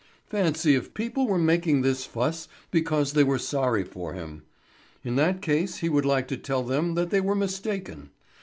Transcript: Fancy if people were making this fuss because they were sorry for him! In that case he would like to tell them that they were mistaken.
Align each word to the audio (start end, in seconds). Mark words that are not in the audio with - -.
Fancy 0.31 0.73
if 0.73 0.95
people 0.95 1.27
were 1.27 1.37
making 1.37 1.83
this 1.83 2.07
fuss 2.07 2.47
because 2.71 3.13
they 3.13 3.23
were 3.23 3.37
sorry 3.37 3.83
for 3.83 4.13
him! 4.13 4.41
In 5.03 5.15
that 5.17 5.43
case 5.43 5.77
he 5.77 5.89
would 5.89 6.05
like 6.05 6.27
to 6.29 6.37
tell 6.37 6.63
them 6.63 6.95
that 6.95 7.11
they 7.11 7.21
were 7.21 7.35
mistaken. 7.35 8.09